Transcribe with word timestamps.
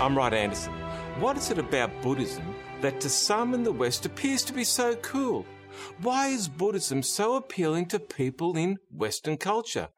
I'm 0.00 0.16
Rod 0.16 0.32
Anderson. 0.32 0.72
What 1.18 1.36
is 1.36 1.50
it 1.50 1.58
about 1.58 1.90
Buddhism 2.00 2.54
that 2.80 3.02
to 3.02 3.10
some 3.10 3.52
in 3.52 3.62
the 3.62 3.70
West 3.70 4.06
appears 4.06 4.42
to 4.44 4.54
be 4.54 4.64
so 4.64 4.96
cool? 4.96 5.44
Why 6.00 6.28
is 6.28 6.48
Buddhism 6.48 7.02
so 7.02 7.34
appealing 7.34 7.84
to 7.88 7.98
people 8.00 8.56
in 8.56 8.78
Western 8.90 9.36
culture? 9.36 9.88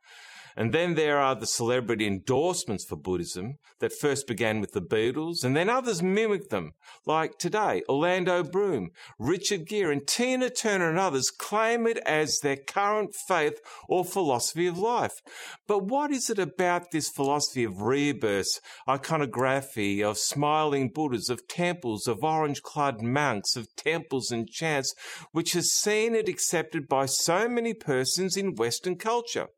And 0.56 0.72
then 0.72 0.94
there 0.94 1.18
are 1.18 1.34
the 1.34 1.46
celebrity 1.46 2.06
endorsements 2.06 2.84
for 2.84 2.96
Buddhism 2.96 3.54
that 3.80 3.92
first 3.92 4.26
began 4.26 4.60
with 4.60 4.72
the 4.72 4.82
Beatles, 4.82 5.44
and 5.44 5.56
then 5.56 5.70
others 5.70 6.02
mimicked 6.02 6.50
them, 6.50 6.72
like 7.06 7.38
today, 7.38 7.82
Orlando 7.88 8.42
Bloom, 8.42 8.90
Richard 9.18 9.66
Gere, 9.66 9.92
and 9.92 10.06
Tina 10.06 10.50
Turner 10.50 10.90
and 10.90 10.98
others 10.98 11.30
claim 11.30 11.86
it 11.86 11.98
as 11.98 12.38
their 12.38 12.56
current 12.56 13.14
faith 13.28 13.60
or 13.88 14.04
philosophy 14.04 14.66
of 14.66 14.78
life. 14.78 15.14
But 15.66 15.84
what 15.84 16.10
is 16.10 16.28
it 16.28 16.38
about 16.38 16.90
this 16.90 17.08
philosophy 17.08 17.64
of 17.64 17.82
rebirth, 17.82 18.60
iconography, 18.88 20.02
of 20.02 20.18
smiling 20.18 20.90
Buddhas, 20.90 21.30
of 21.30 21.48
temples, 21.48 22.06
of 22.06 22.22
orange 22.22 22.62
clad 22.62 23.00
monks, 23.00 23.56
of 23.56 23.74
temples 23.76 24.30
and 24.30 24.48
chants, 24.48 24.94
which 25.32 25.52
has 25.54 25.72
seen 25.72 26.14
it 26.14 26.28
accepted 26.28 26.88
by 26.88 27.06
so 27.06 27.48
many 27.48 27.74
persons 27.74 28.36
in 28.36 28.54
Western 28.54 28.96
culture? 28.96 29.48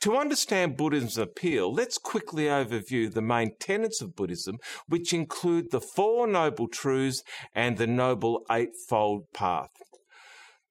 To 0.00 0.16
understand 0.16 0.76
Buddhism's 0.76 1.18
appeal, 1.18 1.72
let's 1.72 1.98
quickly 1.98 2.44
overview 2.44 3.12
the 3.12 3.22
main 3.22 3.52
tenets 3.58 4.00
of 4.00 4.16
Buddhism, 4.16 4.58
which 4.86 5.12
include 5.12 5.70
the 5.70 5.80
Four 5.80 6.26
Noble 6.26 6.68
Truths 6.68 7.22
and 7.54 7.78
the 7.78 7.86
Noble 7.86 8.44
Eightfold 8.50 9.32
Path. 9.32 9.70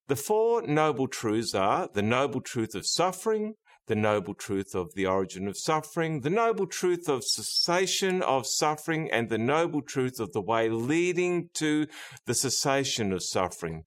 The 0.07 0.15
Four 0.15 0.63
Noble 0.63 1.07
Truths 1.07 1.55
are 1.55 1.89
the 1.91 2.01
Noble 2.01 2.41
Truth 2.41 2.75
of 2.75 2.85
Suffering, 2.85 3.55
the 3.87 3.95
noble 3.95 4.33
truth 4.33 4.75
of 4.75 4.93
the 4.93 5.05
origin 5.05 5.47
of 5.47 5.57
suffering, 5.57 6.21
the 6.21 6.29
noble 6.29 6.67
truth 6.67 7.09
of 7.09 7.23
cessation 7.23 8.21
of 8.21 8.47
suffering, 8.47 9.11
and 9.11 9.29
the 9.29 9.37
noble 9.37 9.81
truth 9.81 10.19
of 10.19 10.31
the 10.31 10.41
way 10.41 10.69
leading 10.69 11.49
to 11.53 11.87
the 12.25 12.33
cessation 12.33 13.11
of 13.11 13.21
suffering. 13.21 13.83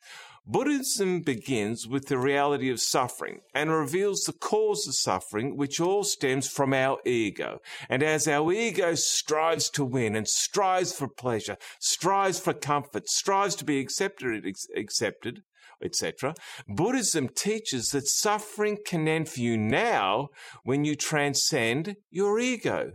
Buddhism 0.48 1.22
begins 1.22 1.89
with 1.89 2.06
the 2.06 2.19
reality 2.19 2.70
of 2.70 2.80
suffering 2.80 3.41
and 3.52 3.69
reveals 3.69 4.20
the 4.20 4.33
cause 4.33 4.86
of 4.86 4.94
suffering, 4.94 5.56
which 5.56 5.80
all 5.80 6.05
stems 6.05 6.48
from 6.48 6.72
our 6.72 6.98
ego. 7.05 7.58
And 7.89 8.00
as 8.00 8.28
our 8.28 8.52
ego 8.52 8.94
strives 8.94 9.69
to 9.70 9.84
win 9.84 10.14
and 10.14 10.28
strives 10.28 10.92
for 10.92 11.08
pleasure, 11.08 11.56
strives 11.80 12.39
for 12.39 12.52
comfort, 12.52 13.08
strives 13.08 13.56
to 13.56 13.64
be 13.64 13.80
accepted, 13.80 14.47
accepted, 14.77 15.42
etc. 15.83 16.34
Buddhism 16.69 17.28
teaches 17.28 17.91
that 17.91 18.06
suffering 18.06 18.78
can 18.86 19.08
end 19.08 19.28
for 19.28 19.41
you 19.41 19.56
now 19.56 20.28
when 20.62 20.84
you 20.84 20.94
transcend 20.94 21.97
your 22.08 22.39
ego. 22.39 22.92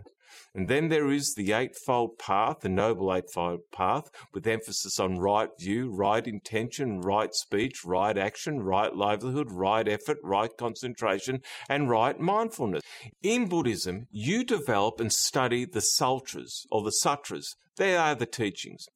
And 0.54 0.68
then 0.68 0.90
there 0.90 1.10
is 1.10 1.34
the 1.34 1.54
Eightfold 1.54 2.18
Path, 2.18 2.60
the 2.60 2.70
Noble 2.70 3.14
Eightfold 3.14 3.62
Path, 3.72 4.12
with 4.34 4.46
emphasis 4.46 5.00
on 5.00 5.18
right 5.18 5.50
view, 5.58 5.90
right 5.90 6.28
intention, 6.28 7.00
right 7.00 7.34
speech, 7.34 7.86
right 7.86 8.18
action, 8.18 8.62
right 8.62 8.94
livelihood, 8.94 9.50
right 9.50 9.88
effort, 9.88 10.18
right 10.24 10.52
concentration, 10.58 11.42
and 11.70 11.90
right 11.90 12.20
mindfulness. 12.20 12.82
In 13.24 13.48
Buddhism, 13.48 14.08
you 14.12 14.44
develop 14.44 15.00
and 15.00 15.14
study 15.14 15.64
the 15.64 15.82
sutras, 15.82 16.66
or 16.70 16.84
the 16.84 16.92
sutras, 16.92 17.56
they 17.78 17.96
are 17.96 18.16
the 18.16 18.26
teachings. 18.26 18.88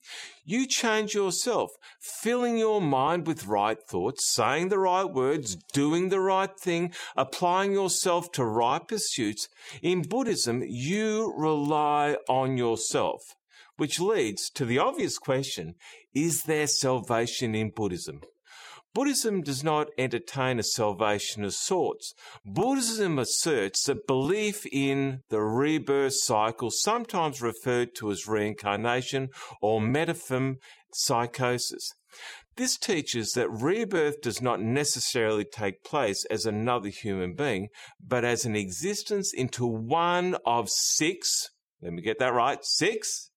You 0.44 0.68
change 0.68 1.14
yourself, 1.14 1.72
filling 2.00 2.58
your 2.58 2.82
mind 2.82 3.26
with 3.28 3.48
right 3.48 3.78
thoughts, 3.82 4.28
saying 4.28 4.70
the 4.70 4.80
right 4.80 5.06
words, 5.06 5.56
doing 5.74 6.10
the 6.10 6.20
right 6.20 6.58
thing, 6.60 6.94
applying 7.16 7.72
yourself 7.72 8.32
to 8.34 8.46
right 8.46 8.86
pursuits. 8.86 9.48
In 9.82 10.02
Buddhism, 10.02 10.64
you 10.66 11.34
rely 11.36 12.18
on 12.28 12.58
yourself, 12.58 13.22
which 13.78 14.00
leads 14.00 14.50
to 14.52 14.66
the 14.66 14.80
obvious 14.80 15.18
question 15.18 15.76
is 16.14 16.44
there 16.44 16.68
salvation 16.68 17.56
in 17.56 17.72
Buddhism? 17.72 18.22
Buddhism 18.96 19.42
does 19.42 19.62
not 19.62 19.90
entertain 19.98 20.58
a 20.58 20.64
salvation 20.64 21.44
of 21.44 21.54
sorts. 21.54 22.14
Buddhism 22.46 23.20
asserts 23.20 23.84
that 23.84 24.08
belief 24.08 24.66
in 24.72 25.20
the 25.30 25.42
rebirth 25.42 26.14
cycle, 26.14 26.72
sometimes 26.72 27.42
referred 27.42 27.90
to 27.98 28.10
as 28.10 28.26
reincarnation 28.26 29.32
or 29.62 29.82
metempsychosis, 29.82 31.92
this 32.56 32.78
teaches 32.78 33.34
that 33.34 33.50
rebirth 33.50 34.22
does 34.22 34.42
not 34.42 34.62
necessarily 34.62 35.44
take 35.44 35.84
place 35.84 36.24
as 36.32 36.46
another 36.46 36.88
human 36.88 37.34
being, 37.34 37.68
but 38.00 38.24
as 38.24 38.46
an 38.46 38.56
existence 38.56 39.34
into 39.34 39.66
one 39.66 40.38
of 40.46 40.70
six, 40.70 41.50
let 41.82 41.92
me 41.92 42.02
get 42.02 42.20
that 42.20 42.34
right, 42.34 42.60
six 42.64 43.30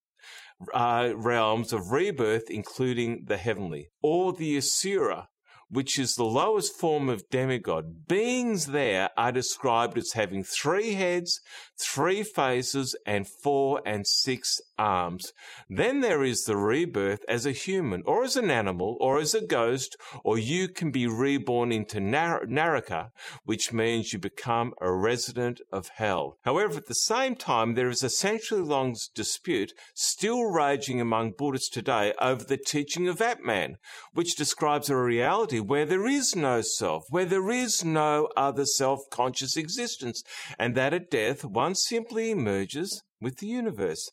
uh, 0.72 1.10
realms 1.16 1.72
of 1.72 1.90
rebirth, 1.90 2.48
including 2.48 3.24
the 3.26 3.38
heavenly, 3.38 3.88
or 4.00 4.32
the 4.32 4.56
Asura, 4.56 5.26
which 5.70 5.98
is 5.98 6.14
the 6.14 6.24
lowest 6.24 6.78
form 6.78 7.08
of 7.08 7.28
demigod. 7.30 8.06
Beings 8.08 8.66
there 8.66 9.10
are 9.16 9.32
described 9.32 9.98
as 9.98 10.12
having 10.12 10.42
three 10.42 10.94
heads, 10.94 11.40
three 11.78 12.22
faces, 12.22 12.96
and 13.04 13.26
four 13.42 13.82
and 13.84 14.06
six 14.06 14.60
arms. 14.78 15.32
Then 15.68 16.00
there 16.00 16.24
is 16.24 16.44
the 16.44 16.56
rebirth 16.56 17.24
as 17.28 17.44
a 17.44 17.52
human, 17.52 18.02
or 18.06 18.24
as 18.24 18.36
an 18.36 18.50
animal, 18.50 18.96
or 19.00 19.18
as 19.18 19.34
a 19.34 19.44
ghost, 19.44 19.96
or 20.24 20.38
you 20.38 20.68
can 20.68 20.90
be 20.90 21.06
reborn 21.06 21.72
into 21.72 22.00
Nar- 22.00 22.46
Naraka, 22.46 23.10
which 23.44 23.72
means 23.72 24.12
you 24.12 24.18
become 24.18 24.72
a 24.80 24.92
resident 24.92 25.60
of 25.72 25.88
hell. 25.96 26.38
However, 26.44 26.78
at 26.78 26.86
the 26.86 26.94
same 26.94 27.34
time, 27.34 27.74
there 27.74 27.88
is 27.88 28.02
a 28.02 28.10
century 28.10 28.60
long 28.60 28.96
dispute 29.14 29.72
still 29.94 30.44
raging 30.44 31.00
among 31.00 31.32
Buddhists 31.36 31.68
today 31.68 32.14
over 32.20 32.44
the 32.44 32.56
teaching 32.56 33.08
of 33.08 33.20
Atman, 33.20 33.76
which 34.12 34.36
describes 34.36 34.88
a 34.88 34.96
reality 34.96 35.57
where 35.60 35.86
there 35.86 36.06
is 36.06 36.34
no 36.36 36.60
self, 36.60 37.04
where 37.10 37.24
there 37.24 37.50
is 37.50 37.84
no 37.84 38.28
other 38.36 38.64
self 38.64 39.00
conscious 39.10 39.56
existence, 39.56 40.22
and 40.58 40.74
that 40.74 40.94
at 40.94 41.10
death 41.10 41.44
one 41.44 41.74
simply 41.74 42.30
emerges 42.30 43.02
with 43.20 43.38
the 43.38 43.46
universe. 43.46 44.10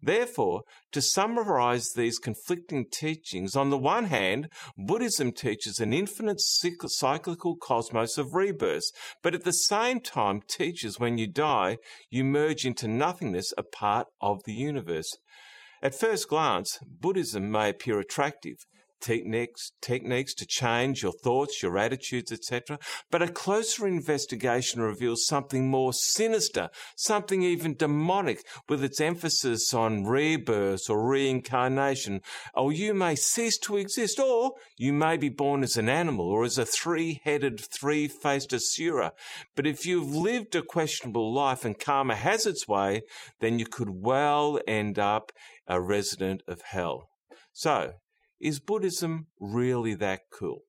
Therefore, 0.00 0.62
to 0.92 1.00
summarize 1.00 1.92
these 1.92 2.18
conflicting 2.18 2.86
teachings, 2.90 3.56
on 3.56 3.70
the 3.70 3.78
one 3.78 4.06
hand, 4.06 4.48
Buddhism 4.76 5.32
teaches 5.32 5.78
an 5.78 5.92
infinite 5.92 6.40
cyclical 6.40 7.56
cosmos 7.56 8.18
of 8.18 8.34
rebirth, 8.34 8.90
but 9.22 9.34
at 9.34 9.44
the 9.44 9.52
same 9.52 10.00
time 10.00 10.42
teaches 10.46 11.00
when 11.00 11.18
you 11.18 11.26
die, 11.26 11.78
you 12.10 12.24
merge 12.24 12.64
into 12.64 12.88
nothingness, 12.88 13.52
a 13.58 13.62
part 13.62 14.06
of 14.20 14.42
the 14.44 14.54
universe. 14.54 15.12
At 15.82 15.94
first 15.94 16.28
glance, 16.28 16.78
Buddhism 16.82 17.50
may 17.50 17.70
appear 17.70 17.98
attractive 17.98 18.66
techniques, 19.06 19.70
techniques 19.80 20.34
to 20.34 20.44
change 20.44 21.00
your 21.00 21.12
thoughts, 21.12 21.62
your 21.62 21.78
attitudes, 21.78 22.32
etc. 22.32 22.76
But 23.08 23.22
a 23.22 23.28
closer 23.28 23.86
investigation 23.86 24.80
reveals 24.80 25.26
something 25.26 25.70
more 25.70 25.92
sinister, 25.92 26.70
something 26.96 27.42
even 27.44 27.76
demonic, 27.76 28.40
with 28.68 28.82
its 28.82 29.00
emphasis 29.00 29.72
on 29.72 30.04
rebirth 30.04 30.90
or 30.90 31.08
reincarnation. 31.08 32.20
Or 32.54 32.72
you 32.72 32.94
may 32.94 33.14
cease 33.14 33.58
to 33.58 33.76
exist, 33.76 34.18
or 34.18 34.54
you 34.76 34.92
may 34.92 35.16
be 35.16 35.28
born 35.28 35.62
as 35.62 35.76
an 35.76 35.88
animal 35.88 36.28
or 36.28 36.42
as 36.42 36.58
a 36.58 36.66
three-headed, 36.66 37.60
three-faced 37.60 38.52
asura. 38.52 39.12
But 39.54 39.68
if 39.68 39.86
you've 39.86 40.16
lived 40.16 40.56
a 40.56 40.62
questionable 40.62 41.32
life 41.32 41.64
and 41.64 41.78
karma 41.78 42.16
has 42.16 42.44
its 42.44 42.66
way, 42.66 43.02
then 43.38 43.60
you 43.60 43.66
could 43.66 43.90
well 43.90 44.58
end 44.66 44.98
up 44.98 45.30
a 45.68 45.80
resident 45.80 46.42
of 46.48 46.60
hell. 46.62 47.08
So, 47.52 47.92
is 48.40 48.60
Buddhism 48.60 49.26
really 49.40 49.94
that 49.94 50.22
cool? 50.32 50.62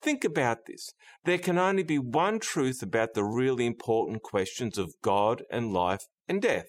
Think 0.00 0.24
about 0.24 0.66
this. 0.66 0.92
There 1.24 1.38
can 1.38 1.58
only 1.58 1.82
be 1.82 1.98
one 1.98 2.40
truth 2.40 2.82
about 2.82 3.14
the 3.14 3.24
really 3.24 3.66
important 3.66 4.22
questions 4.22 4.78
of 4.78 4.94
God 5.02 5.42
and 5.50 5.72
life 5.72 6.06
and 6.28 6.42
death. 6.42 6.66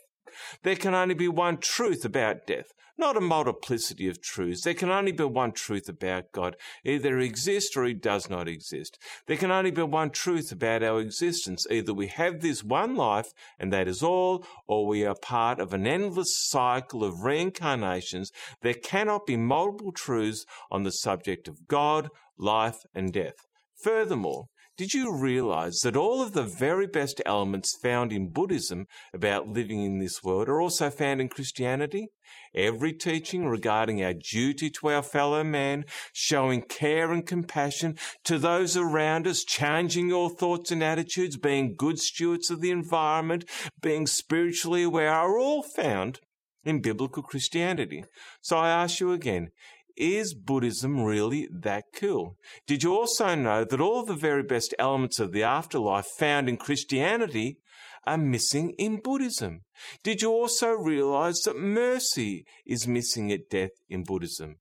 There 0.64 0.76
can 0.76 0.94
only 0.94 1.16
be 1.16 1.28
one 1.28 1.58
truth 1.58 2.06
about 2.06 2.48
death, 2.48 2.74
not 2.98 3.18
a 3.18 3.22
multiplicity 3.22 4.08
of 4.08 4.22
truths. 4.22 4.64
There 4.64 4.74
can 4.74 4.90
only 4.90 5.12
be 5.12 5.24
one 5.24 5.52
truth 5.52 5.90
about 5.90 6.32
God. 6.32 6.56
Either 6.84 7.20
he 7.20 7.26
exists 7.26 7.76
or 7.76 7.86
he 7.86 7.94
does 7.94 8.30
not 8.30 8.48
exist. 8.48 8.98
There 9.28 9.38
can 9.38 9.52
only 9.52 9.72
be 9.72 9.84
one 9.84 10.12
truth 10.12 10.52
about 10.52 10.84
our 10.84 11.00
existence. 11.00 11.66
Either 11.70 11.94
we 11.94 12.08
have 12.08 12.42
this 12.42 12.64
one 12.64 12.96
life 12.96 13.32
and 13.60 13.74
that 13.74 13.88
is 13.88 14.04
all, 14.04 14.46
or 14.68 14.86
we 14.86 15.06
are 15.06 15.16
part 15.16 15.60
of 15.60 15.74
an 15.74 15.88
endless 15.88 16.36
cycle 16.48 17.04
of 17.04 17.24
reincarnations. 17.24 18.32
There 18.62 18.74
cannot 18.74 19.26
be 19.26 19.38
multiple 19.38 19.92
truths 19.92 20.46
on 20.72 20.84
the 20.84 20.92
subject 20.92 21.48
of 21.48 21.68
God, 21.68 22.10
life, 22.38 22.78
and 22.94 23.12
death. 23.12 23.46
Furthermore, 23.82 24.46
did 24.76 24.94
you 24.94 25.16
realize 25.16 25.82
that 25.82 25.96
all 25.96 26.22
of 26.22 26.34
the 26.34 26.44
very 26.44 26.88
best 26.88 27.22
elements 27.28 27.78
found 27.82 28.12
in 28.12 28.30
Buddhism 28.30 28.88
about 29.14 29.48
living 29.48 29.84
in 29.84 30.00
this 30.00 30.24
world 30.24 30.50
are 30.50 30.60
also 30.60 30.90
found 30.90 31.22
in 31.22 31.30
Christianity? 31.30 32.08
Every 32.56 32.92
teaching 32.92 33.46
regarding 33.46 34.04
our 34.04 34.14
duty 34.14 34.72
to 34.72 34.88
our 34.90 35.04
fellow 35.04 35.44
man, 35.44 35.86
showing 36.12 36.64
care 36.64 37.12
and 37.12 37.24
compassion 37.26 37.98
to 38.24 38.40
those 38.40 38.76
around 38.76 39.28
us, 39.28 39.44
changing 39.44 40.10
your 40.10 40.32
thoughts 40.32 40.72
and 40.72 40.84
attitudes, 40.84 41.38
being 41.38 41.76
good 41.78 42.00
stewards 42.00 42.50
of 42.50 42.62
the 42.62 42.72
environment, 42.72 43.46
being 43.80 44.08
spiritually 44.08 44.82
aware 44.82 45.12
are 45.14 45.38
all 45.38 45.62
found 45.62 46.20
in 46.64 46.82
biblical 46.82 47.22
Christianity. 47.22 48.06
So 48.42 48.58
I 48.58 48.70
ask 48.70 49.00
you 49.00 49.12
again, 49.12 49.50
is 49.96 50.34
Buddhism 50.34 51.04
really 51.04 51.48
that 51.52 51.86
cool? 51.96 52.38
Did 52.68 52.84
you 52.84 52.96
also 52.96 53.36
know 53.36 53.64
that 53.64 53.82
all 53.82 54.06
the 54.06 54.16
very 54.16 54.44
best 54.44 54.74
elements 54.80 55.20
of 55.20 55.32
the 55.32 55.44
afterlife 55.44 56.08
found 56.18 56.50
in 56.50 56.58
Christianity 56.58 57.58
are 58.06 58.18
missing 58.18 58.72
in 58.78 59.00
Buddhism? 59.02 59.62
Did 60.04 60.22
you 60.22 60.32
also 60.32 60.72
realize 60.72 61.42
that 61.42 61.58
mercy 61.58 62.46
is 62.66 62.88
missing 62.88 63.32
at 63.32 63.50
death 63.50 63.72
in 63.90 64.04
Buddhism? 64.04 64.58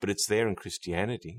But 0.00 0.10
it's 0.10 0.26
there 0.26 0.46
in 0.48 0.56
Christianity. 0.56 1.38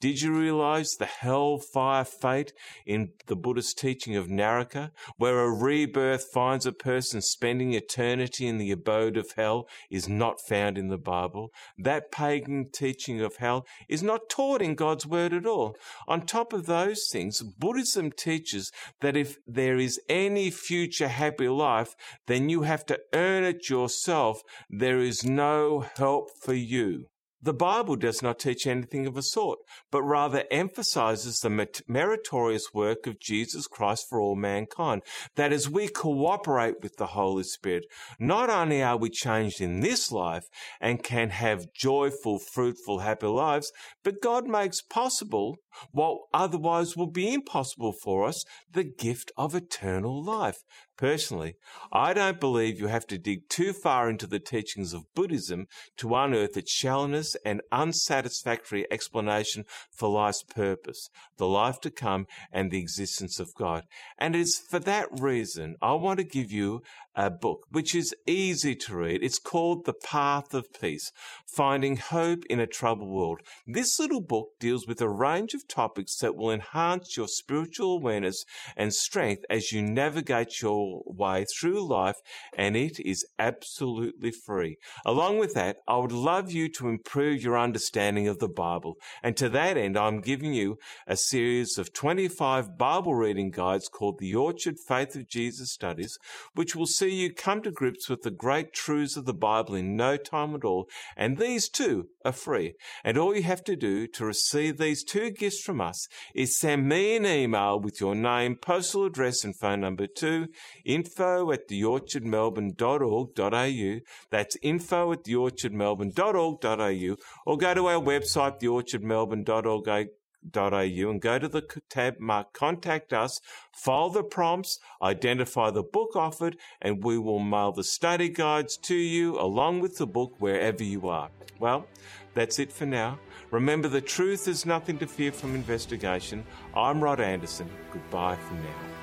Did 0.00 0.22
you 0.22 0.32
realize 0.32 0.90
the 0.92 1.06
hellfire 1.06 2.04
fate 2.04 2.52
in 2.86 3.10
the 3.26 3.36
Buddhist 3.36 3.78
teaching 3.78 4.16
of 4.16 4.28
Naraka, 4.28 4.92
where 5.16 5.40
a 5.40 5.50
rebirth 5.50 6.26
finds 6.32 6.66
a 6.66 6.72
person 6.72 7.22
spending 7.22 7.72
eternity 7.72 8.46
in 8.46 8.58
the 8.58 8.70
abode 8.70 9.16
of 9.16 9.32
hell, 9.36 9.68
is 9.90 10.08
not 10.08 10.40
found 10.46 10.78
in 10.78 10.88
the 10.88 10.98
Bible? 10.98 11.50
That 11.78 12.12
pagan 12.12 12.70
teaching 12.72 13.20
of 13.20 13.36
hell 13.36 13.66
is 13.88 14.02
not 14.02 14.28
taught 14.28 14.62
in 14.62 14.74
God's 14.74 15.06
word 15.06 15.32
at 15.32 15.46
all. 15.46 15.76
On 16.06 16.26
top 16.26 16.52
of 16.52 16.66
those 16.66 17.08
things, 17.10 17.42
Buddhism 17.42 18.12
teaches 18.12 18.70
that 19.00 19.16
if 19.16 19.36
there 19.46 19.78
is 19.78 20.00
any 20.08 20.50
future 20.50 21.08
happy 21.08 21.48
life, 21.48 21.94
then 22.26 22.48
you 22.48 22.62
have 22.62 22.84
to 22.86 22.98
earn 23.12 23.44
it 23.44 23.68
yourself. 23.68 24.42
There 24.68 24.98
is 24.98 25.24
no 25.24 25.86
help 25.96 26.30
for 26.42 26.54
you. 26.54 27.06
The 27.44 27.52
Bible 27.52 27.96
does 27.96 28.22
not 28.22 28.38
teach 28.38 28.66
anything 28.66 29.06
of 29.06 29.12
the 29.12 29.22
sort, 29.22 29.58
but 29.90 30.02
rather 30.02 30.44
emphasizes 30.50 31.40
the 31.40 31.68
meritorious 31.86 32.72
work 32.72 33.06
of 33.06 33.20
Jesus 33.20 33.66
Christ 33.66 34.06
for 34.08 34.18
all 34.18 34.34
mankind. 34.34 35.02
That 35.36 35.52
as 35.52 35.68
we 35.68 35.88
cooperate 35.88 36.76
with 36.82 36.96
the 36.96 37.08
Holy 37.08 37.42
Spirit, 37.42 37.84
not 38.18 38.48
only 38.48 38.82
are 38.82 38.96
we 38.96 39.10
changed 39.10 39.60
in 39.60 39.80
this 39.80 40.10
life 40.10 40.44
and 40.80 41.02
can 41.02 41.28
have 41.28 41.66
joyful, 41.74 42.38
fruitful, 42.38 43.00
happy 43.00 43.26
lives, 43.26 43.70
but 44.02 44.22
God 44.22 44.48
makes 44.48 44.80
possible 44.80 45.58
what 45.90 46.18
otherwise 46.32 46.96
would 46.96 47.12
be 47.12 47.32
impossible 47.32 47.92
for 47.92 48.26
us, 48.26 48.44
the 48.70 48.84
gift 48.84 49.32
of 49.36 49.54
eternal 49.54 50.22
life. 50.22 50.62
Personally, 50.96 51.56
I 51.92 52.14
don't 52.14 52.38
believe 52.38 52.78
you 52.78 52.86
have 52.86 53.06
to 53.08 53.18
dig 53.18 53.48
too 53.48 53.72
far 53.72 54.08
into 54.08 54.28
the 54.28 54.38
teachings 54.38 54.92
of 54.92 55.12
Buddhism 55.14 55.66
to 55.96 56.14
unearth 56.14 56.56
its 56.56 56.70
shallowness 56.70 57.36
and 57.44 57.62
unsatisfactory 57.72 58.86
explanation 58.92 59.64
for 59.90 60.08
life's 60.08 60.44
purpose, 60.44 61.10
the 61.36 61.48
life 61.48 61.80
to 61.80 61.90
come, 61.90 62.26
and 62.52 62.70
the 62.70 62.78
existence 62.78 63.40
of 63.40 63.54
God. 63.54 63.84
And 64.18 64.36
it 64.36 64.40
is 64.40 64.58
for 64.58 64.78
that 64.80 65.08
reason 65.10 65.74
I 65.82 65.94
want 65.94 66.18
to 66.18 66.24
give 66.24 66.52
you 66.52 66.82
a 67.16 67.30
book 67.30 67.66
which 67.70 67.94
is 67.94 68.14
easy 68.26 68.74
to 68.74 68.96
read. 68.96 69.22
It's 69.22 69.38
called 69.38 69.84
The 69.84 69.94
Path 69.94 70.54
of 70.54 70.72
Peace 70.72 71.12
Finding 71.46 71.96
Hope 71.96 72.44
in 72.50 72.58
a 72.60 72.66
Troubled 72.66 73.08
World. 73.08 73.40
This 73.66 73.98
little 73.98 74.20
book 74.20 74.48
deals 74.58 74.86
with 74.86 75.00
a 75.00 75.08
range 75.08 75.54
of 75.54 75.68
topics 75.68 76.16
that 76.16 76.34
will 76.34 76.50
enhance 76.50 77.16
your 77.16 77.28
spiritual 77.28 77.96
awareness 77.96 78.44
and 78.76 78.92
strength 78.92 79.44
as 79.48 79.70
you 79.70 79.82
navigate 79.82 80.60
your 80.60 81.02
way 81.06 81.44
through 81.44 81.86
life, 81.86 82.16
and 82.56 82.76
it 82.76 82.98
is 83.00 83.24
absolutely 83.38 84.32
free. 84.32 84.76
Along 85.04 85.38
with 85.38 85.54
that, 85.54 85.76
I 85.86 85.96
would 85.96 86.12
love 86.12 86.50
you 86.50 86.68
to 86.70 86.88
improve 86.88 87.42
your 87.42 87.58
understanding 87.58 88.26
of 88.26 88.38
the 88.38 88.48
Bible. 88.48 88.94
And 89.22 89.36
to 89.36 89.48
that 89.50 89.76
end, 89.76 89.96
I'm 89.96 90.20
giving 90.20 90.52
you 90.52 90.78
a 91.06 91.16
series 91.16 91.78
of 91.78 91.92
25 91.92 92.76
Bible 92.76 93.14
reading 93.14 93.50
guides 93.50 93.88
called 93.88 94.18
the 94.18 94.34
Orchard 94.34 94.76
Faith 94.86 95.14
of 95.14 95.28
Jesus 95.28 95.72
Studies, 95.72 96.18
which 96.54 96.74
will 96.74 96.86
see 96.86 97.03
see 97.04 97.14
you 97.14 97.32
come 97.32 97.62
to 97.62 97.70
grips 97.70 98.08
with 98.08 98.22
the 98.22 98.30
great 98.30 98.72
truths 98.72 99.16
of 99.16 99.26
the 99.26 99.34
Bible 99.34 99.74
in 99.74 99.96
no 99.96 100.16
time 100.16 100.54
at 100.54 100.64
all. 100.64 100.88
And 101.16 101.36
these 101.36 101.68
too 101.68 102.06
are 102.24 102.32
free. 102.32 102.76
And 103.04 103.18
all 103.18 103.36
you 103.36 103.42
have 103.42 103.62
to 103.64 103.76
do 103.76 104.06
to 104.06 104.24
receive 104.24 104.78
these 104.78 105.04
two 105.04 105.30
gifts 105.30 105.62
from 105.62 105.82
us 105.82 106.08
is 106.34 106.58
send 106.58 106.88
me 106.88 107.16
an 107.16 107.26
email 107.26 107.78
with 107.78 108.00
your 108.00 108.14
name, 108.14 108.56
postal 108.56 109.04
address, 109.04 109.44
and 109.44 109.54
phone 109.56 109.82
number 109.82 110.06
to 110.06 110.46
info 110.84 111.52
at 111.52 111.68
theorchardmelbourne.org.au. 111.68 114.00
That's 114.30 114.56
info 114.62 115.12
at 115.12 115.24
theorchardmelbourne.org.au. 115.24 117.16
Or 117.46 117.58
go 117.58 117.74
to 117.74 117.86
our 117.86 118.00
website, 118.00 118.60
theorchardmelbourne.org.au 118.60 120.06
au 120.54 121.10
and 121.10 121.20
go 121.20 121.38
to 121.38 121.48
the 121.48 121.62
tab 121.88 122.18
marked 122.20 122.52
Contact 122.52 123.12
Us, 123.12 123.40
follow 123.72 124.12
the 124.12 124.22
prompts, 124.22 124.78
identify 125.02 125.70
the 125.70 125.82
book 125.82 126.14
offered, 126.14 126.56
and 126.80 127.02
we 127.02 127.18
will 127.18 127.38
mail 127.38 127.72
the 127.72 127.84
study 127.84 128.28
guides 128.28 128.76
to 128.76 128.94
you 128.94 129.38
along 129.38 129.80
with 129.80 129.98
the 129.98 130.06
book 130.06 130.34
wherever 130.38 130.82
you 130.82 131.08
are. 131.08 131.30
Well, 131.58 131.86
that's 132.34 132.58
it 132.58 132.72
for 132.72 132.86
now. 132.86 133.18
Remember, 133.50 133.88
the 133.88 134.00
truth 134.00 134.48
is 134.48 134.66
nothing 134.66 134.98
to 134.98 135.06
fear 135.06 135.30
from 135.32 135.54
investigation. 135.54 136.44
I'm 136.74 137.02
Rod 137.02 137.20
Anderson. 137.20 137.70
Goodbye 137.92 138.36
for 138.36 138.54
now. 138.54 138.94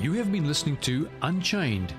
You 0.00 0.12
have 0.12 0.30
been 0.30 0.46
listening 0.46 0.76
to 0.78 1.10
Unchained 1.22 1.92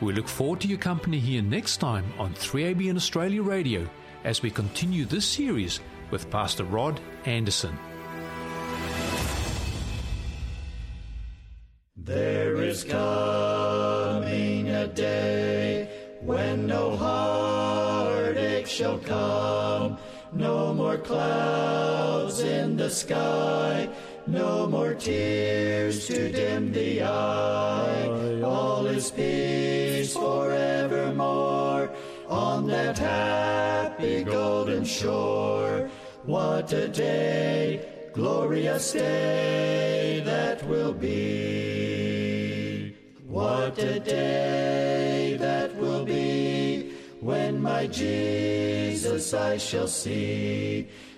we 0.00 0.12
look 0.12 0.28
forward 0.28 0.60
to 0.60 0.68
your 0.68 0.78
company 0.78 1.18
here 1.18 1.42
next 1.42 1.78
time 1.78 2.04
on 2.18 2.32
3ABN 2.34 2.96
Australia 2.96 3.42
Radio 3.42 3.88
as 4.24 4.42
we 4.42 4.50
continue 4.50 5.04
this 5.04 5.26
series 5.26 5.80
with 6.10 6.30
Pastor 6.30 6.64
Rod 6.64 7.00
Anderson. 7.24 7.76
There 11.96 12.62
is 12.62 12.84
coming 12.84 14.68
a 14.68 14.86
day 14.86 16.16
when 16.22 16.66
no 16.66 16.96
heartache 16.96 18.66
shall 18.66 18.98
come, 18.98 19.98
no 20.32 20.72
more 20.74 20.98
clouds 20.98 22.40
in 22.40 22.76
the 22.76 22.90
sky 22.90 23.88
no 24.28 24.66
more 24.66 24.94
tears 24.94 26.06
to 26.06 26.30
dim 26.30 26.72
the 26.72 27.02
eye. 27.02 28.40
All 28.42 28.86
is 28.86 29.10
peace 29.10 30.14
forevermore 30.14 31.90
on 32.28 32.66
that 32.66 32.98
happy 32.98 34.24
golden 34.24 34.84
shore. 34.84 35.90
What 36.24 36.72
a 36.72 36.88
day, 36.88 38.10
glorious 38.12 38.92
day 38.92 40.20
that 40.24 40.66
will 40.66 40.92
be. 40.92 42.94
What 43.26 43.78
a 43.78 44.00
day 44.00 45.36
that 45.38 45.74
will 45.76 46.04
be 46.04 46.92
when 47.20 47.62
my 47.62 47.86
Jesus 47.86 49.32
I 49.32 49.56
shall 49.56 49.88
see 49.88 50.88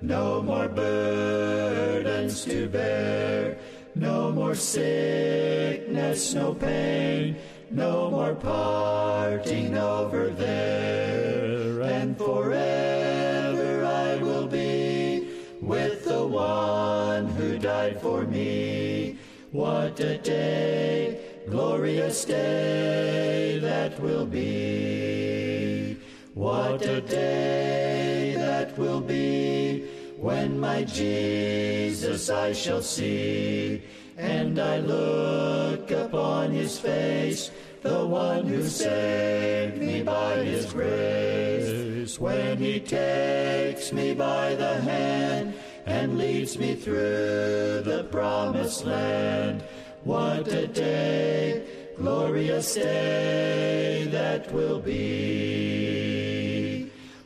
no 0.00 0.42
more 0.42 0.68
burdens 0.68 2.44
to 2.44 2.68
bear. 2.68 3.58
No 3.94 4.30
more 4.30 4.54
sickness, 4.54 6.34
no 6.34 6.54
pain, 6.54 7.36
no 7.70 8.10
more 8.10 8.34
parting 8.34 9.76
over 9.76 10.28
there. 10.30 11.82
And 11.82 12.16
forever 12.16 13.84
I 13.84 14.16
will 14.22 14.46
be 14.46 15.28
with 15.60 16.04
the 16.04 16.24
one 16.24 17.26
who 17.30 17.58
died 17.58 18.00
for 18.00 18.22
me. 18.22 19.18
What 19.50 19.98
a 19.98 20.18
day, 20.18 21.20
glorious 21.48 22.24
day 22.24 23.58
that 23.60 23.98
will 23.98 24.26
be. 24.26 25.96
What 26.34 26.82
a 26.82 27.00
day 27.00 28.34
that 28.36 28.67
will 28.98 29.06
be 29.06 29.84
when 30.16 30.58
my 30.58 30.82
Jesus 30.82 32.30
I 32.30 32.52
shall 32.52 32.82
see. 32.82 33.82
And 34.16 34.58
I 34.58 34.78
look 34.78 35.90
upon 35.92 36.50
his 36.50 36.80
face, 36.80 37.52
the 37.82 38.04
one 38.04 38.46
who 38.46 38.64
saved 38.64 39.78
me 39.78 40.02
by 40.02 40.38
his 40.42 40.66
grace. 40.72 42.18
When 42.18 42.58
he 42.58 42.80
takes 42.80 43.92
me 43.92 44.14
by 44.14 44.56
the 44.56 44.80
hand 44.80 45.54
and 45.86 46.18
leads 46.18 46.58
me 46.58 46.74
through 46.74 47.82
the 47.84 48.08
promised 48.10 48.84
land. 48.84 49.62
What 50.02 50.48
a 50.48 50.66
day, 50.66 51.62
glorious 51.96 52.74
day 52.74 54.08
that 54.10 54.52
will 54.52 54.80
be. 54.80 55.97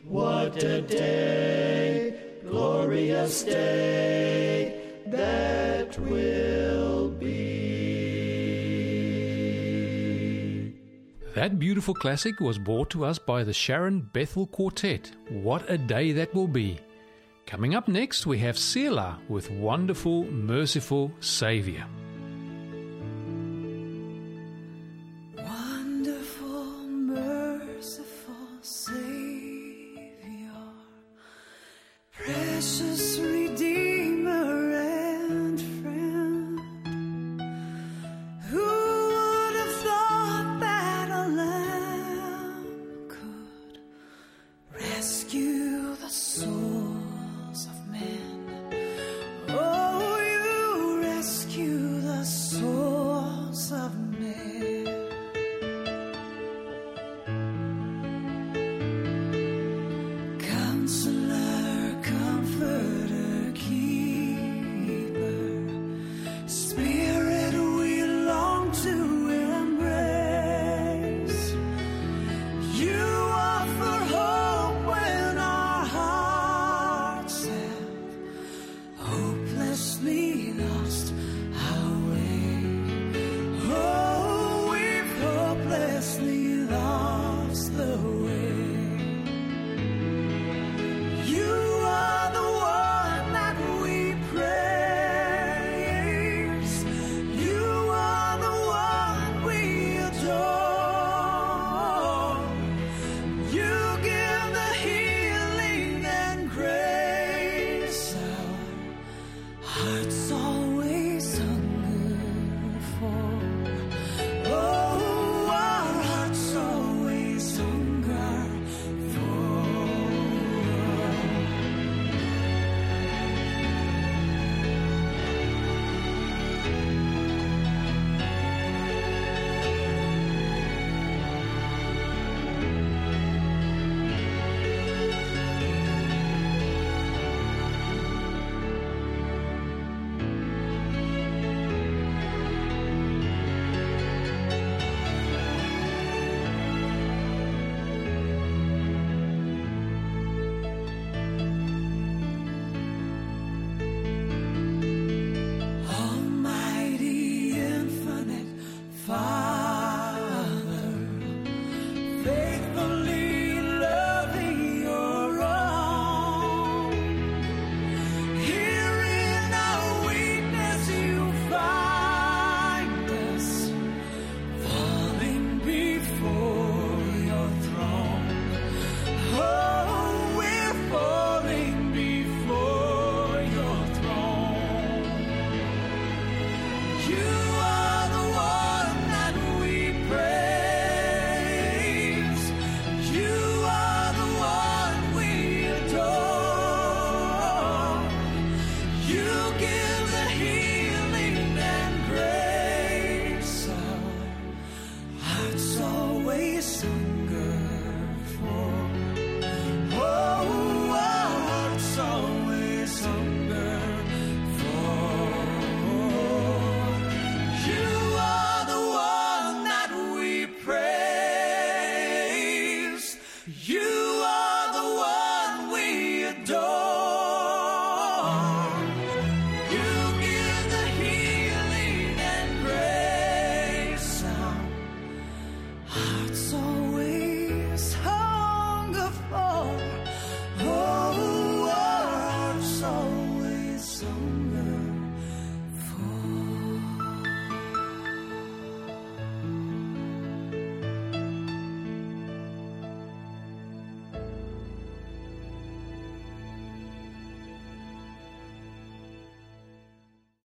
What 0.05 0.63
a 0.63 0.83
day, 0.83 2.15
glorious 2.43 3.45
day 3.45 5.01
that 5.07 5.99
will 5.99 7.09
be. 7.11 7.53
That 11.35 11.59
beautiful 11.59 11.95
classic 11.95 12.41
was 12.41 12.59
brought 12.59 12.91
to 12.91 13.05
us 13.05 13.19
by 13.19 13.45
the 13.45 13.53
Sharon 13.53 14.01
Bethel 14.13 14.47
Quartet. 14.49 15.13
What 15.29 15.71
a 15.71 15.79
day 15.79 16.13
that 16.13 16.35
will 16.35 16.49
be! 16.49 16.79
Coming 17.47 17.75
up 17.75 17.87
next, 17.87 18.27
we 18.27 18.39
have 18.39 18.59
Selah 18.59 19.19
with 19.29 19.51
Wonderful, 19.51 20.25
Merciful 20.25 21.13
Saviour. 21.21 21.85